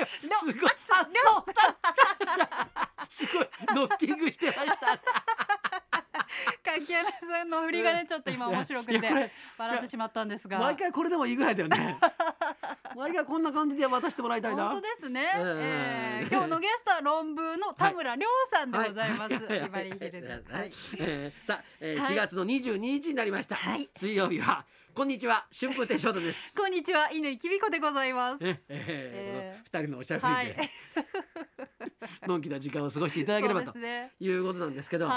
[0.00, 0.06] よ。
[0.40, 0.70] すごい。
[3.08, 3.48] すごい。
[3.74, 5.00] ノッキングしてました。
[6.64, 10.58] 柿原さんの振りがねちょっと今面白くて笑ってしまったんですが。
[10.58, 11.98] 毎回これでもいいぐらいだよね
[12.96, 14.70] 毎回こんな感じで渡してもらいたいな。
[14.70, 20.72] 本当ですね、うんえー今日のゲストは論文の田村亮さんでございます、はいビバリーヒルズ、はい。
[20.98, 22.12] えーさあ、えーはい。
[22.12, 23.88] 4月の22日になりました、はい。
[23.96, 24.64] 水曜日は
[24.94, 26.54] こんにちは春風亭昇太です。
[26.56, 28.38] こんにちは乾きびこでございます。
[28.44, 30.70] ええ二人のおしゃべりで、はい。
[32.28, 35.08] のんきな時間を過ごしていただければということなんですけど、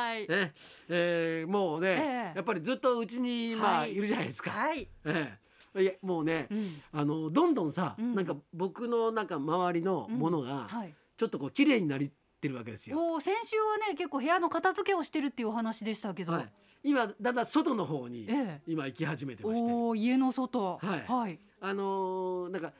[0.87, 3.93] えーもうね、ええやっぱりずっとうちにまあ、はい。
[3.93, 4.51] い、るじゃないですか。
[4.51, 5.43] はい、ええ
[5.76, 6.68] いやもうね、うん。
[6.91, 8.16] あのどんどんさ、うん。
[8.16, 10.94] なんか僕のなんか周りのものがはい。
[11.16, 13.20] ちょっとこう綺麗になりってるわけですよ。
[13.20, 16.49] 先週はね結構部屋の片付けをしてるっていうお話でしたけど、はい、
[16.84, 18.62] 今だんだん外の方にええ。
[18.68, 20.80] 今行き始めてまして、おお家の外。
[20.82, 21.05] はい。
[21.08, 21.40] はい。
[21.62, 22.74] あのーなんか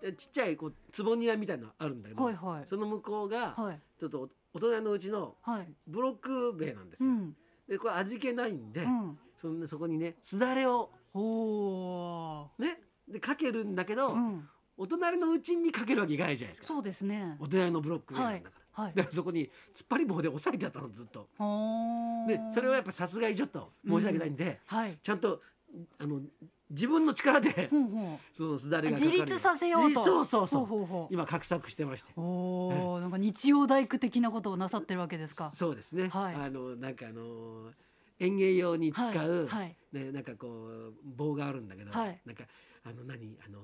[0.00, 2.64] えちっちゃいこう坪庭みたいなのあるんだけど、はいはい。
[2.68, 3.80] その向こうがはい。
[3.98, 5.68] ちょっとお隣のうちのはい。
[5.88, 7.10] ブロック塀なんですよ。
[7.10, 7.36] うん。
[7.68, 9.18] でこれ味気ないんで、うん。
[9.36, 12.80] そんなそこにねすだれをおおね。
[13.08, 14.48] でかけるんだけど、ーうん。
[14.76, 16.68] お隣のうちにかけるわけいかないじゃないですか。
[16.68, 17.36] そうですね。
[17.40, 18.40] お隣のブロック塀なはい。
[18.40, 18.84] んだから。
[18.84, 18.94] はい。
[18.94, 21.28] だからそこに突っ張り棒で押さえてあったのずっと。
[22.28, 24.98] でそれはやっぱさすがにちょっと申し訳ないんで、はい。
[25.02, 25.40] ちゃんと
[25.98, 26.20] あの
[26.70, 30.04] 自分の力でほうほそのすだれうがかかる自立させようと。
[30.04, 30.66] そうそうそう。
[30.66, 31.14] ほうほうほう。
[31.14, 32.12] 今画策してまして。
[32.16, 35.50] おおなんか日曜大工的なことをなさってるわけですか。
[35.52, 36.34] そうですね、はい。
[36.34, 37.72] あのなんかあの
[38.18, 39.76] 園芸用に使う、はいはい。
[39.92, 42.20] ね、なんかこう棒があるんだけど、はい。
[42.24, 42.44] なんか
[42.84, 43.58] あの何あの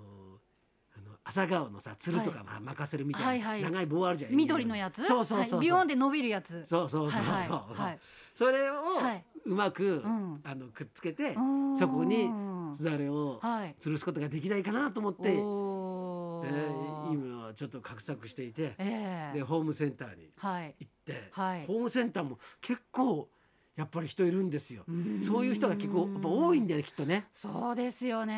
[0.96, 3.72] あの朝顔のさつるとかまあ任せるみたいな、はいはい。
[3.72, 5.04] 長い棒あるじゃん緑のやつ？
[5.04, 6.64] そうそうそうビヨーンで伸びるやつ。
[6.66, 7.32] そうそうそうそう、
[7.74, 7.98] はい
[8.36, 9.24] それをはい。
[9.46, 10.40] うまく、ん。
[10.42, 12.30] あのくっつけてうんそこに
[12.76, 13.74] すだれをはい。
[13.82, 19.38] 吊るすことができないかなと思って、おえーー今はちょっと画策していて、ええ。
[19.38, 20.74] でホームセンターにはい。
[20.80, 21.66] 行って、はい。
[21.66, 23.28] ホームセンターも結構
[23.76, 24.84] やっぱり人いるんですよ。
[25.26, 27.24] そういう人が結構やっぱ多いんだよねきっとね。
[27.32, 28.34] そうですよね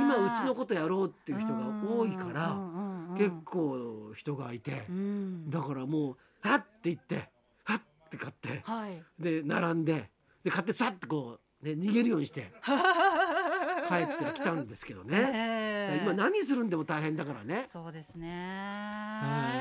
[0.00, 2.56] 今うちのことやろうっていう人が多いから
[3.16, 7.28] 結構人がいてうんだからもう「はっ!」って言って
[7.64, 10.10] 「はっ!」って買ってはいで並んで
[10.42, 12.52] で買ってさっとこう、ね、逃げるようにして
[13.88, 15.69] 帰ってはきたんですけどね。
[15.88, 17.66] ええ今何するんでも大変だからね。
[17.68, 18.28] そうですね。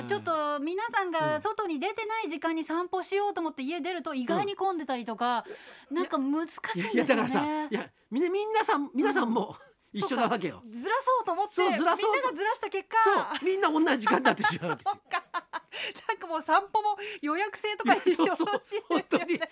[0.01, 5.45] うんちょっと皆さんが外に出てない時間に散歩しようと思って家出ると意外に混んでたりとか、
[5.91, 6.95] なんか難しいんですよね。
[6.95, 9.55] いやだからさいやみみんなさん皆さんも
[9.91, 10.61] 一緒なわけよ。
[10.71, 12.13] ずらそうと思ってそうずらそうと。
[12.13, 12.97] みんながずらした結果。
[13.03, 15.01] そうみんな同じ時間になってしまうわけですよ。
[16.09, 18.99] なんかもう散歩も予約制とかにしてほしいですよね。
[18.99, 19.49] あれ私空いてる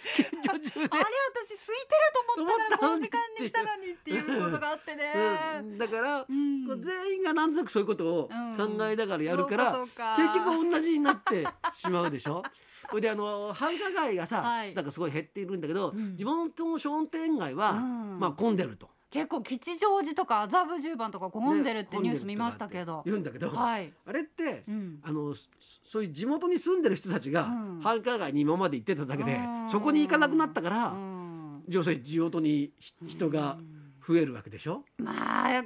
[2.36, 5.14] と思ったからこの時間にしたのにっていうことがあってね、
[5.60, 8.58] うん、だから、う全員がなんとなくそういうことをうん。
[8.58, 12.44] 考えながらやるから、結局同じになってしまうでしょ？
[12.90, 14.74] それであの繁華街がさ、はい。
[14.74, 16.16] なんかすごい減っているんだけど、ん。
[16.16, 18.20] 地元の商店街は、うん。
[18.20, 18.90] まあ混んでると。
[19.10, 23.94] 結構吉祥寺とか麻布十番とか混んでるってニュース見ましたけど、言うんだけど、はい。
[24.06, 25.00] あれって、うん。
[25.02, 25.48] あのそ
[25.86, 27.80] そういう地元に住んでる人たちがうん。
[27.82, 29.70] 繁華街に今まで行ってただけで、うん。
[29.72, 31.64] そこに行かなくなったから、うん。
[31.70, 33.58] 要するに地元にひ人が
[34.06, 34.84] 増えるわけでしょ？
[34.98, 35.64] まあ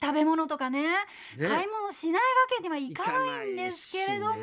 [0.00, 0.82] 食べ物とかね。
[1.36, 1.48] ね。
[1.48, 2.22] 買い物しないわ
[2.56, 4.36] けにはいかないんですけれども、い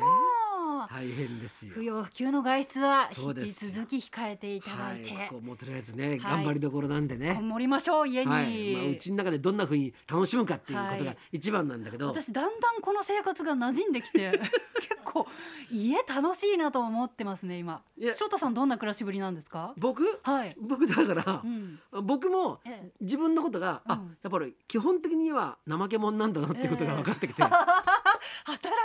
[0.88, 1.72] か大変ですよ。
[1.74, 5.00] 不要不急の外出は引き続き控えていただはい。
[5.02, 6.18] い、て、ここもうとりあえずね、はい。
[6.20, 7.34] 頑張りどころなんでね。
[7.34, 7.42] こ。
[7.42, 11.16] もりましょう家に、はい、まあ、うちの中でどんな風に楽しむかっていうことがはい。
[11.32, 14.30] 一番なんだけど、私だんだんこの生活が馴染んできて
[14.80, 15.26] 結構
[15.70, 17.82] 家楽しいなと思ってますね今。
[18.00, 19.72] 翔太さんどんな暮らしぶりなんですか？
[19.76, 20.20] 僕？
[20.22, 22.92] はい、僕だからう、ん、僕もええ。
[23.00, 24.16] 自分のことが、あうん。
[24.22, 27.42] やっぱり基本的には怠け者なんだなっていうことが分かってきて、
[28.44, 28.76] 働かな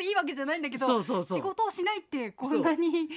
[0.00, 1.38] くていいわけじゃないんだけどそうそうそう。
[1.38, 3.08] 仕事をしないってこんなに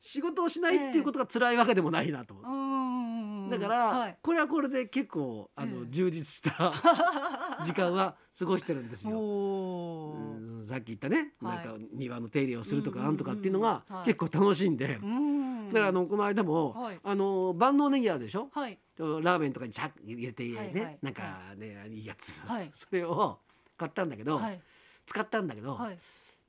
[0.00, 2.34] 仕事をしないっていうことが辛いわけでもないなと。
[2.34, 3.50] 思うーんう。
[3.50, 4.16] だから、はい。
[4.22, 5.86] これはこれで結構あの、ええ。
[5.90, 6.72] 充実した
[7.64, 9.18] 時間は過ごしてるんですよ。
[9.18, 11.56] おうんさっき言ったね、はい。
[11.66, 17.00] なんか庭の手入れをするとかうんなんとかっていうのが結構楽しいんで、ーうんだからあのこの間も、はい。
[17.02, 18.48] あの万能ネギあるでしょ？
[18.52, 18.78] はい。
[18.98, 20.98] ラーメンとかにチャッ入れてね、はいはい。
[21.02, 21.22] なんか
[21.56, 22.70] ねいいやつ、はい。
[22.74, 23.38] それを
[23.76, 24.60] 買ったんだけど、はい。
[25.06, 25.98] 使ったんだけど、はい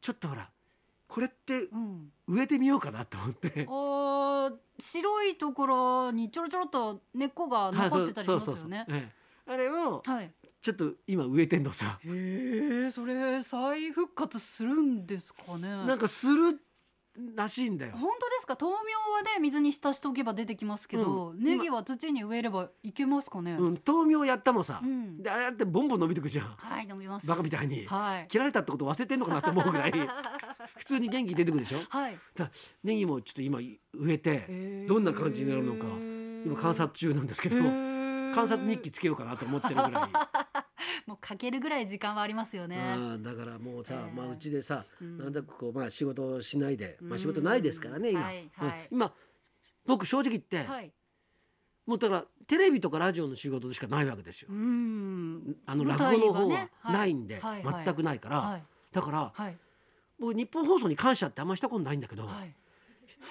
[0.01, 0.50] ちょっとほら
[1.07, 3.68] これってうん植えてみようかなと思って。
[3.69, 8.86] あー白いところにちょろちょろっと根っこが残ってたりしますよね。
[8.89, 9.21] ええ
[9.51, 10.31] あれをはい。
[10.62, 15.68] ちょっと今植えてんのさ、へえ、それ再復活するんですかね。
[15.68, 16.62] なんかする
[17.35, 17.91] らしいんだよ。
[17.93, 18.57] 本当ですか？
[18.59, 18.77] 豆苗
[19.15, 21.43] はね水に浸しておけば出てきますけど、うん。
[21.43, 25.21] ネギは土に植えればいけますかね、うん、豆苗やったもさ、うん。
[25.21, 26.47] であれってボンボン伸びてくじゃん。
[26.57, 27.27] はい飲みます。
[27.27, 28.27] バカみたいに、はい。
[28.27, 29.91] 切られたってこと忘れてんのかなと思うぐらい。
[30.77, 31.79] 普通に元気出てくるでしょ？
[31.89, 32.17] はい。
[32.35, 32.49] だ
[32.83, 33.59] ネギもちょっと今
[33.93, 35.85] 植えてどんな感じになるのか。
[36.45, 37.57] 今観察中なんですけど。
[38.33, 39.91] 観察日記つけようかなと思ってるぐらい。
[41.07, 42.95] もうかけるぐらい時間はありますよね。
[42.98, 44.13] うんだからもうさ、えー。
[44.13, 45.18] まあうちでさ、うん。
[45.18, 48.88] なんだかこうまあ仕事をしないで、まあうん仕事ないですからね今、はいはい。
[48.92, 48.98] うん。
[48.98, 49.13] 今
[49.86, 50.92] 僕正直言って、はい。
[51.86, 54.50] もうだからテレビとかラジオの仕事しかないわけですよ。
[54.51, 54.53] う。
[54.53, 55.57] ん。
[55.65, 57.86] あの舞落語の方台はないんで、はいはい。
[57.86, 58.63] 全くないから、はい。
[58.92, 59.57] だからはい。
[60.19, 62.56] 僕日本放送に感謝ってあんましたことないんだけど、はい。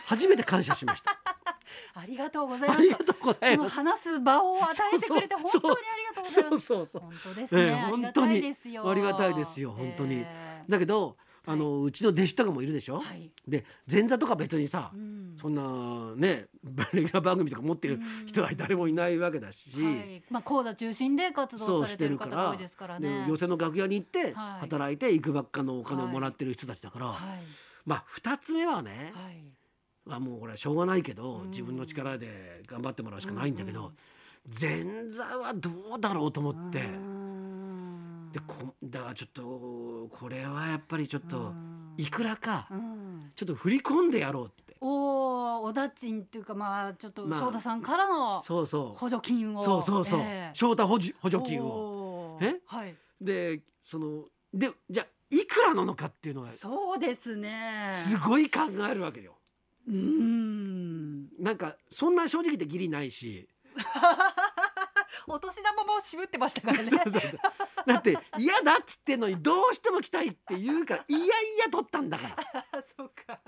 [0.06, 1.20] 初めて感謝しました。
[1.94, 2.78] ありがとうございます。
[2.78, 3.74] ありがとうございます。
[3.74, 6.66] 話す場を与えてくれて本当にありがとうございそうます。
[6.66, 7.02] そうそう。
[7.02, 8.90] 本当ですね、ええありがたいですよ。
[8.90, 10.16] ありがたいですよ本当に。
[10.16, 11.16] えだけど
[11.46, 13.00] あの、うちの弟子とかもいるでしょ？
[13.02, 13.30] えはい。
[13.48, 15.36] で前座とか別にさ、うん。
[15.40, 16.46] そんなね
[16.92, 19.70] レギュラー番組とか持ってる人は誰もいないわけだし。
[19.70, 22.30] はい、まあ講座中心で活動されてるるから。
[22.30, 23.26] 方が多いですからでね。
[23.26, 24.60] 寄席の楽屋に行ってはい。
[24.60, 27.42] 働いて行くばっかのお金をもらってる人たちだから、はい。
[27.86, 29.42] まあ二つ目はね、はい。
[30.04, 31.50] まあもうこれはしょうがないけど、うん。
[31.50, 33.92] 自分の力で頑張ってもらうしかないんだけど、うんうん
[34.48, 36.80] 前座はどうだろうと思って、
[38.32, 39.42] でこだからちょっと
[40.16, 49.62] これはやっぱりちょっとうんいくらかうんちょっと振り込んでやろうって、おお、おだちんっていうかまあちょっとまあ翔太さんからのそうそう補助金を。
[49.62, 52.38] そうそうそう、ええ翔太補助補助金を。
[52.40, 52.56] え？
[52.66, 52.94] はい。
[53.20, 57.90] でそのでじゃあいくらなのかっていうのがそうですね。
[57.92, 59.34] すごい考えるわけよ。
[59.86, 61.28] うーん。
[61.38, 63.48] なんかそんな正直言って義理ないし
[65.26, 66.88] お年玉も渋ってましたからね。
[66.90, 67.22] そうそう
[67.86, 71.22] だって嫌だっつってんのにどうしても来たいって言うからいやい
[71.58, 72.28] や取ったんだか
[72.72, 72.82] ら。
[72.96, 73.40] そうか。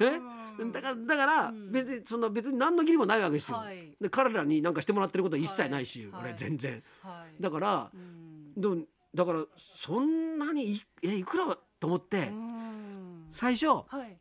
[0.00, 0.18] え？
[0.58, 3.58] うんだからだからうん別にそんな別に何の義理もないわけですよ。
[3.58, 6.82] はいで彼らに何かしてもらってることは一切ないし、はい俺全然。
[7.02, 7.42] はい。
[7.42, 8.84] だからうんでも
[9.14, 9.44] だから
[9.76, 14.18] そんなにいえいくらと思ってうん最初はい。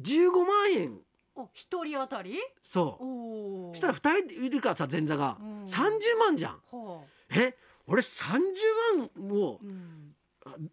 [0.00, 1.00] 15万円
[1.38, 2.36] お一人当たり？
[2.62, 3.76] そう。
[3.76, 6.60] したら2人いるからさ前座がうん30万じゃん。
[6.66, 7.54] ほえ？
[7.86, 8.32] 俺30
[9.16, 9.66] 万もう。
[9.66, 10.14] うん。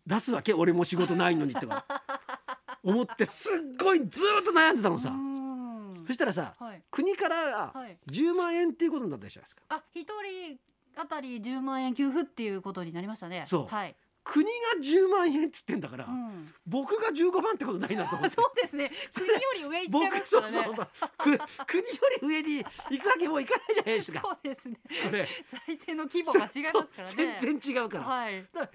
[0.07, 0.53] 出すわけ？
[0.53, 1.85] 俺も仕事ないのにってか
[2.83, 5.09] 思ってすっごいずーっと悩んでたのさ。
[5.09, 6.83] うんそしたらさはい。
[6.91, 7.97] 国からはい。
[8.11, 9.61] 10万円っていうことになったじゃないですか。
[9.69, 10.59] あ、一人
[10.95, 13.43] 当たり10万円給付っていうことになりましたね。
[13.47, 13.95] そうはい。
[14.25, 14.51] 国が
[14.83, 16.51] 10万円っつってんだから、うん。
[16.65, 18.35] 僕が15万ってことないなと思って。
[18.35, 18.91] そうですね。
[19.13, 20.53] 国より上行っちゃい僕ますからね。
[20.57, 21.23] そうそうそうく
[21.67, 21.89] 国よ
[22.21, 24.21] り上に行くわけもういかないじゃないですか。
[24.21, 24.79] そうですね。
[25.03, 25.29] これ
[25.67, 27.37] 財政の規模が違いますからそうね。
[27.39, 28.03] 全然違うから。
[28.03, 28.43] はい。
[28.51, 28.69] だから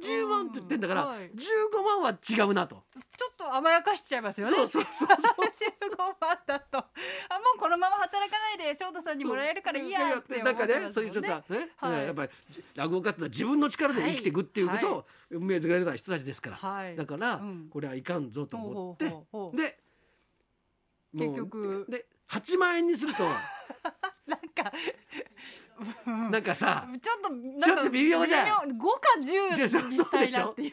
[0.00, 2.82] 国が10万って言ってんだから、うんはい15万は違うなと。
[3.16, 4.56] ちょっと甘やかしちゃいますよね。
[4.56, 6.82] そうそうそう15 万だと、あ
[7.38, 12.32] もうこのまま働かないで翔太さんにもらえるからいいやって思なんかっちゃいますもんねそういうちょっとね、はいやっぱり
[12.74, 16.96] 落語家ってのは自分の力で生きていくっていうことを運命づけられた人たちですから、はい。
[16.96, 17.68] だから、うん。
[17.70, 19.12] これはいかんぞと思って、
[19.58, 19.78] で
[21.14, 21.86] 結局。
[21.88, 23.22] で8万円にすると。
[24.26, 24.72] なんか、
[26.30, 28.68] なんかさちょっとなんかちょっと微妙じゃん。
[28.68, 28.84] 微妙。
[28.84, 30.72] 5か10にしたいなっていう。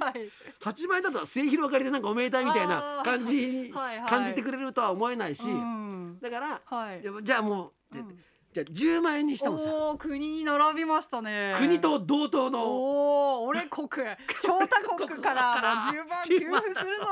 [0.00, 0.30] はい。
[0.60, 4.08] 8万円だと末広がりでなんかおめでたいみたいな感じにはいはい。
[4.08, 6.18] 感じてくれるとは思えないし、うん。
[6.20, 7.02] だから、はい。
[7.22, 8.24] じゃあもう、でうん
[8.54, 9.68] じゃあ10万円にしたのさ。
[9.68, 11.56] おお国に並びましたね。
[11.58, 12.62] 国と同等の。
[12.64, 13.88] おお俺国。
[14.40, 15.74] 翔太国からから。
[15.92, 16.48] 10万給付
[16.80, 17.04] するぞ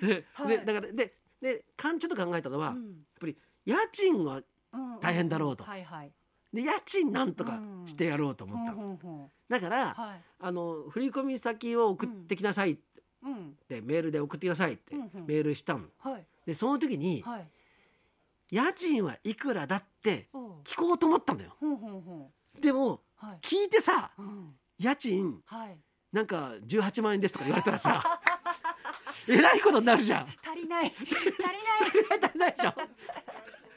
[0.00, 0.06] と。
[0.06, 0.48] で はい。
[0.48, 3.36] でだからででかんちょっと考えたのは、やっうんぱり
[3.66, 5.64] 家賃はうん大変だろうと。
[5.64, 6.12] はいはい。
[6.50, 10.22] で家賃なんとかしてやろうと思ったの、だから、はい。
[10.40, 13.58] あの振込先を送ってきなさいって、うん。
[13.68, 15.26] メールで送ってくださいってうんうん。
[15.26, 16.26] メールしたの、はい。
[16.46, 17.48] でその時に、はい。
[18.50, 20.28] 家賃はいくらだって
[20.64, 21.56] 聞こうと思ったんだよ
[22.60, 23.38] でもはい。
[23.42, 25.78] 聞いてさうん家賃はい。
[26.12, 28.20] なんか18万円ですとか言われたらさ
[29.28, 31.28] えらいことになるじゃん足りない 足りない
[32.24, 32.74] 足りないでしょ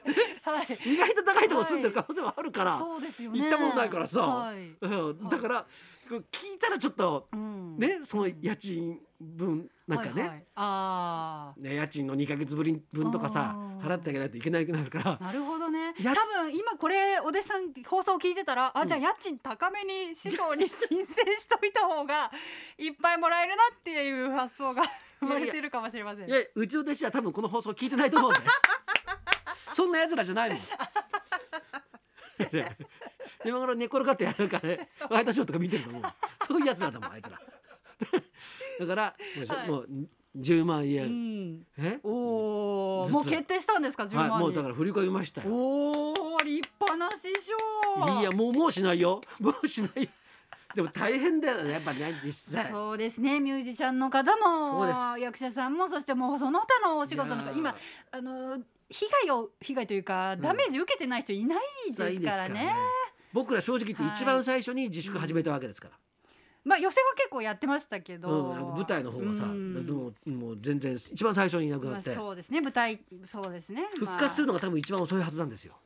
[0.43, 0.93] はい。
[0.93, 3.39] 意外と高いとこ住んでる可能性もあるから、そうですよね。
[3.39, 4.75] 行ったことないからさ、はい。
[4.81, 5.65] うん、だから、
[6.09, 7.77] 聞いたらちょっとうん。
[7.77, 10.43] ねその家賃分なんかね,、はいはい。
[10.55, 15.17] あね家賃の2か月ぶり分とかさ払ってあげないといけなくなるから。
[15.19, 15.23] あ。
[15.23, 15.93] なるほどね。
[15.95, 22.31] 多や分今これお弟子さん放送聞いてたら、あじゃあ家賃高めに師匠に申請しといた方が
[22.77, 24.83] いっぱいもらえるなっていう発想が
[25.19, 26.29] 生まれてるかもしれません。
[26.29, 28.39] いやうちの弟子は多分この放送聞いてないと思うんで
[29.73, 30.59] そんな奴らじゃないもん。
[33.45, 34.89] 今頃寝転がってやるからね。
[35.09, 36.03] ワイドショーとか見てると思う。
[36.47, 37.39] そういうやつらだもんあいつら
[38.85, 39.69] だからもう,、はい。
[39.69, 39.87] もう
[40.37, 41.65] 10万う円、ん。
[41.77, 41.99] え？
[42.03, 45.49] おもう決定したんですか10万人、はいもうだから振り込みましたよ。
[45.51, 48.21] おお立派な師匠。
[48.21, 49.21] いやもうもうしないよ。
[49.39, 50.09] もうしないよ。
[50.73, 52.71] でも大変だよねやっぱね実際。
[52.71, 55.19] そうですねミュージシャンの方もそうです。
[55.19, 57.75] 役者さんもそしてもうその他のお仕事の今
[58.11, 58.57] あの
[58.89, 61.59] 被害を被害というか、ダメージ受けてない人いない
[61.89, 62.75] ですからね。
[63.33, 65.93] 僕ら正直言って一番最初に自粛始めたわけですから、
[66.63, 69.73] まあ寄せは結構やってましたけど、うん舞台の方はさ、うん。
[69.87, 73.83] もうもう全然一番最初にいなくまあ、なって、そうですね舞台そうですね。
[73.95, 75.77] 復活するまのが多分一番遅いはずなんですよ、あ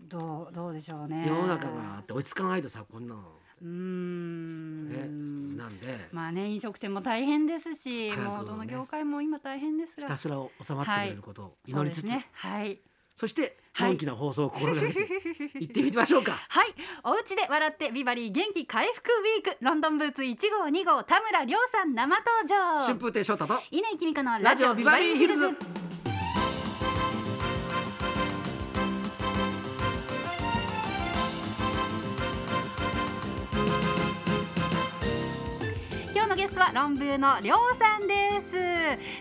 [0.00, 1.24] どうどうでしょうね。
[1.26, 3.20] 世の中があって追いつかないとさこんなの。
[3.60, 4.88] うーん。
[4.88, 6.08] ね、なんで。
[6.12, 12.80] まあね飲食店も大変ですし、もうどの業界も今大変ですがひたすら収まってくれることを祈りつつ、ですねはい
[13.16, 13.96] そしてはい。
[13.96, 15.08] の放送を心がけて
[15.60, 16.32] 行ってみましょうか。
[16.48, 16.74] はい。
[17.04, 22.84] お家で笑ってビバリー元気回復ウィークロンドンブーツ1号2号田村亮さん生登場。
[22.84, 25.56] 春風亭昇太と稲井君香のラジオビバラジオビバリーヒルズ。
[36.14, 37.91] 今日のゲストはロンブーの亮さん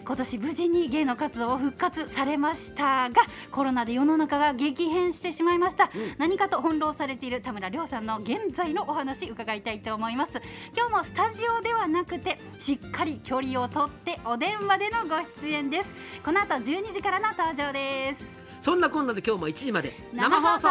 [0.06, 10.32] 今年無事に芸能活動を復活されましたがコロナで世の中が激変してしまいました、何かと翻弄されている田村亮さんの現在のお話伺いたいと思います。
[10.76, 15.94] 今日もスタジオではなくてしっかり距離をとってお電話でのご出演です。
[16.24, 18.42] この後12時からの登場です。
[18.62, 20.70] そんなこんなで今日も1時まで生放送